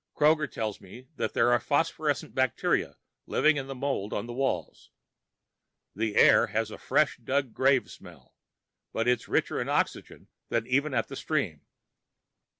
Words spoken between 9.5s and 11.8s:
in oxygen than even at the stream.